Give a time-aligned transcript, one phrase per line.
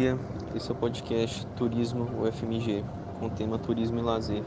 [0.00, 0.18] dia.
[0.54, 2.82] Esse é o podcast Turismo UFMG,
[3.18, 4.42] com o tema Turismo e Lazer.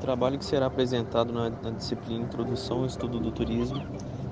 [0.00, 3.84] Trabalho que será apresentado na, na disciplina Introdução ao Estudo do Turismo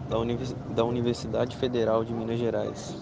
[0.09, 2.97] da, Univers da Universidade Federal de Minas Gerais.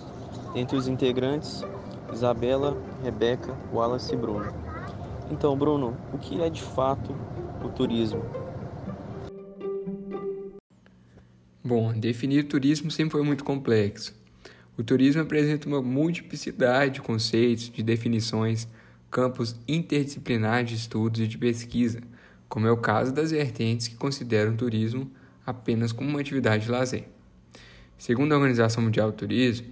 [0.55, 1.63] Entre os integrantes,
[2.11, 4.51] Isabela, Rebeca, Wallace e Bruno.
[5.31, 7.15] Então, Bruno, o que é de fato
[7.63, 8.23] o turismo?
[11.63, 14.22] Bom, definir turismo sempre foi muito complexo.
[14.77, 18.67] O turismo apresenta uma multiplicidade de conceitos, de definições,
[19.11, 22.01] campos interdisciplinares de estudos e de pesquisa,
[22.49, 25.11] como é o caso das vertentes que consideram o turismo
[25.45, 27.05] apenas como uma atividade de lazer.
[27.99, 29.67] Segundo a Organização Mundial do Turismo,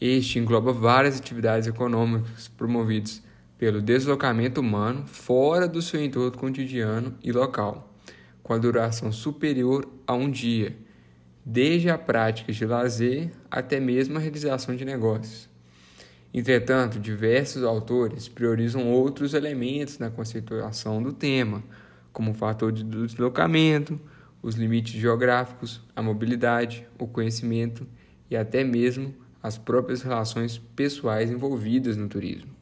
[0.00, 3.20] este engloba várias atividades econômicas promovidas
[3.58, 7.92] pelo deslocamento humano fora do seu entorno cotidiano e local,
[8.42, 10.76] com a duração superior a um dia
[11.44, 15.48] desde a prática de lazer até mesmo a realização de negócios.
[16.32, 21.62] Entretanto, diversos autores priorizam outros elementos na conceituação do tema,
[22.12, 24.00] como o fator de deslocamento,
[24.42, 27.86] os limites geográficos, a mobilidade, o conhecimento
[28.30, 32.60] e até mesmo as próprias relações pessoais envolvidas no turismo.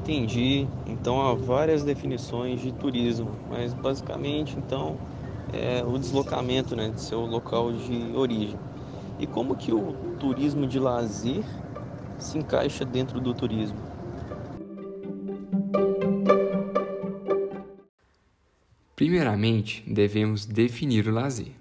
[0.00, 0.68] Entendi.
[1.06, 4.98] Então há várias definições de turismo, mas basicamente então
[5.52, 8.58] é o deslocamento né, de seu local de origem.
[9.16, 11.44] E como que o turismo de lazer
[12.18, 13.78] se encaixa dentro do turismo?
[18.96, 21.52] Primeiramente, devemos definir o lazer.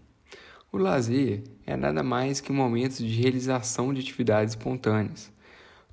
[0.72, 5.32] O lazer é nada mais que momentos de realização de atividades espontâneas,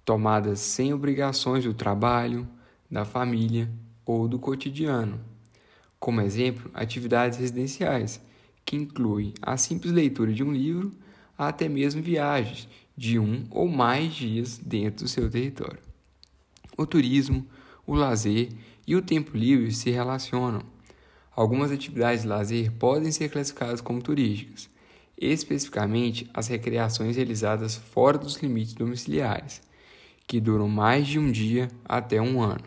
[0.06, 2.48] tomadas sem obrigações do trabalho,
[2.92, 3.70] da família
[4.04, 5.18] ou do cotidiano.
[5.98, 8.20] Como exemplo, atividades residenciais,
[8.66, 10.92] que incluem a simples leitura de um livro
[11.36, 15.78] até mesmo viagens de um ou mais dias dentro do seu território.
[16.76, 17.46] O turismo,
[17.86, 18.50] o lazer
[18.86, 20.62] e o tempo livre se relacionam.
[21.34, 24.68] Algumas atividades de lazer podem ser classificadas como turísticas,
[25.16, 29.62] especificamente as recreações realizadas fora dos limites domiciliares
[30.26, 32.64] que duram mais de um dia até um ano.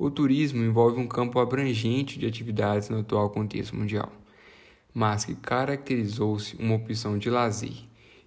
[0.00, 4.10] O turismo envolve um campo abrangente de atividades no atual contexto mundial,
[4.94, 7.84] mas que caracterizou-se uma opção de lazer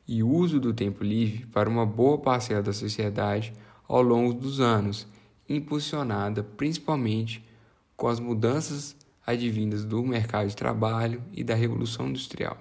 [0.08, 3.54] e uso do tempo livre para uma boa parcela da sociedade
[3.88, 5.08] ao longo dos anos,
[5.50, 7.44] impulsionada principalmente
[7.98, 8.96] com as mudanças
[9.26, 12.56] advindas do mercado de trabalho e da revolução industrial.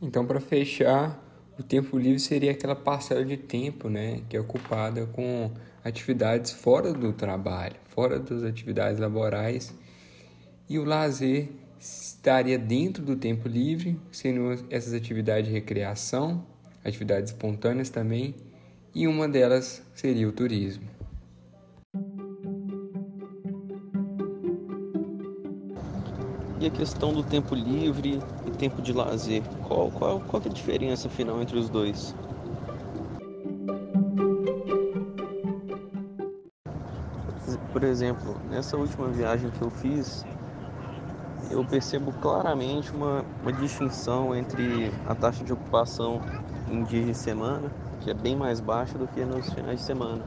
[0.00, 1.22] Então, para fechar,
[1.60, 5.50] o tempo livre seria aquela parcela de tempo né, que é ocupada com
[5.84, 9.74] atividades fora do trabalho, fora das atividades laborais.
[10.66, 16.46] E o lazer estaria dentro do tempo livre, sendo essas atividades de recreação,
[16.82, 18.34] atividades espontâneas também,
[18.94, 20.99] e uma delas seria o turismo.
[26.60, 30.52] E a questão do tempo livre e tempo de lazer, qual, qual, qual é a
[30.52, 32.14] diferença final entre os dois?
[37.72, 40.22] Por exemplo, nessa última viagem que eu fiz,
[41.50, 46.20] eu percebo claramente uma, uma distinção entre a taxa de ocupação
[46.68, 47.72] em dias de semana,
[48.02, 50.22] que é bem mais baixa do que nos finais de semana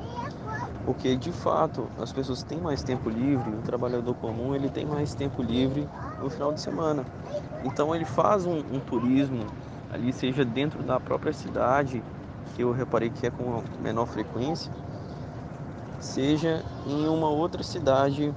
[0.85, 5.13] porque de fato as pessoas têm mais tempo livre, o trabalhador comum ele tem mais
[5.13, 5.87] tempo livre
[6.23, 7.05] no final de semana.
[7.63, 9.45] Então ele faz um, um turismo
[9.91, 12.03] ali, seja dentro da própria cidade,
[12.55, 14.71] que eu reparei que é com menor frequência,
[15.99, 18.33] seja em uma outra cidade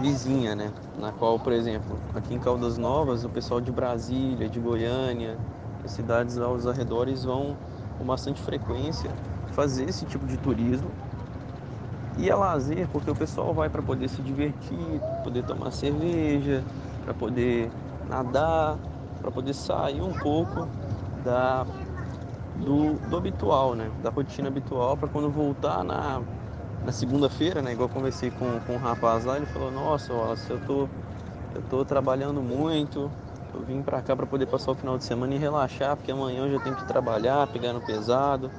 [0.00, 0.72] vizinha, né?
[0.98, 5.36] Na qual, por exemplo, aqui em Caldas Novas, o pessoal de Brasília, de Goiânia,
[5.84, 7.56] as cidades aos arredores vão
[7.98, 9.10] com bastante frequência
[9.52, 10.90] fazer esse tipo de turismo
[12.16, 16.66] e é lazer porque o pessoal vai para poder se divertir, poder tomar cerveja,
[17.00, 17.74] para poder
[18.04, 18.80] nadar,
[19.20, 20.70] para poder sair um pouco
[21.16, 21.66] da
[22.54, 23.90] do, do habitual, né?
[24.02, 26.22] Da rotina habitual para quando voltar na,
[26.82, 27.72] na segunda-feira, né?
[27.72, 30.88] Igual eu conversei com, com um rapaz lá, ele falou, nossa, Wallace, eu tô,
[31.54, 33.12] eu tô trabalhando muito,
[33.52, 36.46] eu vim para cá para poder passar o final de semana e relaxar, porque amanhã
[36.46, 38.52] eu já tenho que trabalhar, pegar no pesado.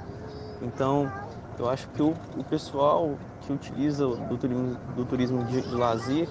[0.61, 1.11] Então,
[1.57, 6.27] eu acho que o, o pessoal que utiliza do turismo, do turismo de, de lazer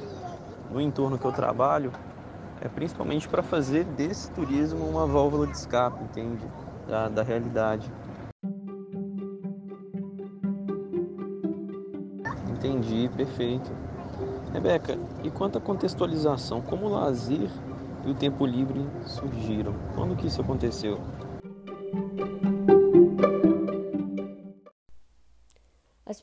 [0.70, 1.90] no entorno que eu trabalho
[2.60, 6.44] é principalmente para fazer desse turismo uma válvula de escape, entende?
[6.86, 7.90] Da, da realidade.
[12.50, 13.70] Entendi, perfeito.
[14.52, 17.48] Rebeca, e quanto à contextualização, como o lazer
[18.04, 19.74] e o tempo livre surgiram.
[19.94, 21.00] Quando que isso aconteceu?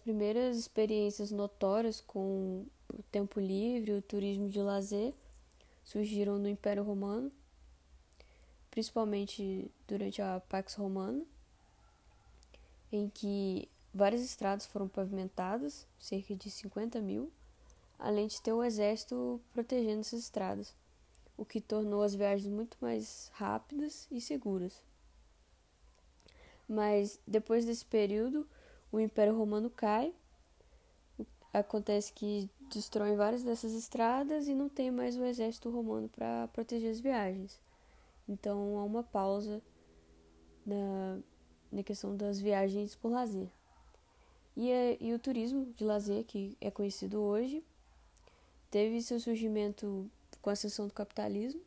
[0.03, 5.13] Primeiras experiências notórias com o tempo livre, o turismo de lazer,
[5.83, 7.31] surgiram no Império Romano,
[8.69, 11.23] principalmente durante a Pax Romana,
[12.91, 17.31] em que várias estradas foram pavimentadas, cerca de 50 mil,
[17.97, 20.75] além de ter o exército protegendo essas estradas,
[21.37, 24.83] o que tornou as viagens muito mais rápidas e seguras.
[26.67, 28.47] Mas depois desse período,
[28.93, 30.13] o Império Romano cai.
[31.51, 36.91] Acontece que destroem várias dessas estradas e não tem mais o exército romano para proteger
[36.91, 37.59] as viagens.
[38.29, 39.61] Então há uma pausa
[40.63, 41.19] na,
[41.71, 43.49] na questão das viagens por lazer.
[44.55, 47.65] E, é, e o turismo de lazer, que é conhecido hoje,
[48.69, 50.09] teve seu surgimento
[50.39, 51.61] com a ascensão do capitalismo,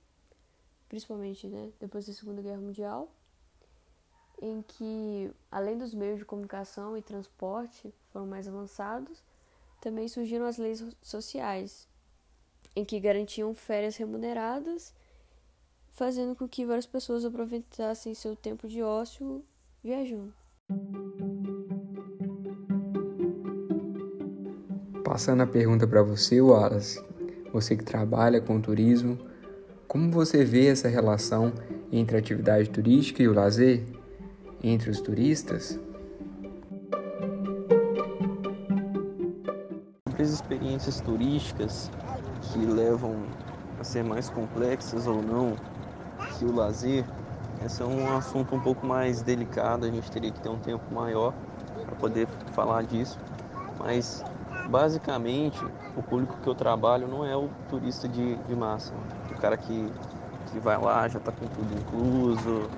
[0.88, 3.11] principalmente né, depois da Segunda Guerra Mundial,
[4.41, 9.23] em que, além dos meios de comunicação e transporte foram mais avançados,
[9.81, 11.88] também surgiram as leis sociais,
[12.75, 14.94] em que garantiam férias remuneradas,
[15.93, 19.44] fazendo com que várias pessoas aproveitassem seu tempo de ócio
[19.83, 20.35] viajando.
[25.05, 27.03] Passando a pergunta para você, Wallace,
[27.50, 29.19] você que trabalha com turismo,
[29.88, 31.55] como você vê essa relação
[31.91, 33.87] entre a atividade turística e o lazer,
[34.68, 35.78] entre os turistas?
[40.18, 41.90] As experiências turísticas
[42.42, 43.26] que levam
[43.78, 45.54] a ser mais complexas ou não
[46.38, 47.04] que o lazer,
[47.64, 50.82] esse é um assunto um pouco mais delicado, a gente teria que ter um tempo
[50.92, 51.32] maior
[51.84, 53.18] para poder falar disso,
[53.78, 54.24] mas
[54.68, 55.64] basicamente
[55.96, 58.92] o público que eu trabalho não é o turista de, de massa,
[59.30, 59.88] o cara que,
[60.50, 62.68] que vai lá, já está com tudo incluso,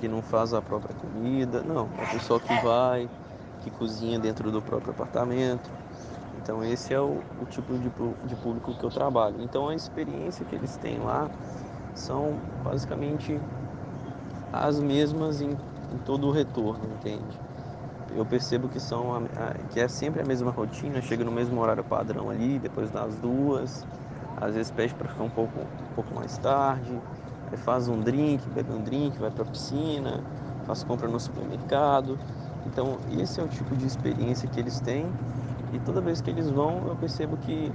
[0.00, 3.08] que não faz a própria comida, não, é o pessoal que vai,
[3.60, 5.70] que cozinha dentro do próprio apartamento.
[6.38, 7.88] Então esse é o, o tipo de,
[8.28, 9.40] de público que eu trabalho.
[9.42, 11.30] Então a experiência que eles têm lá
[11.94, 13.38] são basicamente
[14.52, 17.38] as mesmas em, em todo o retorno, entende?
[18.14, 21.60] eu percebo que são a, a, que é sempre a mesma rotina, chega no mesmo
[21.60, 23.84] horário padrão ali, depois das duas,
[24.36, 27.02] às vezes pede para ficar um pouco, um pouco mais tarde,
[27.54, 30.24] faz um drink, bebe um drink, vai para a piscina,
[30.64, 32.18] faz compra no supermercado.
[32.66, 35.06] Então esse é o tipo de experiência que eles têm
[35.72, 37.70] e toda vez que eles vão eu percebo que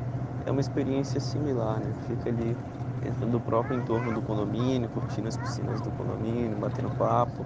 [0.46, 1.94] é uma experiência similar, né?
[2.08, 2.58] Fica ali
[3.02, 7.46] dentro do próprio entorno do condomínio, curtindo as piscinas do condomínio, batendo papo.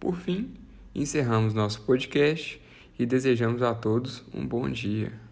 [0.00, 0.54] Por fim,
[0.94, 2.60] encerramos nosso podcast
[2.98, 5.25] e desejamos a todos um bom dia.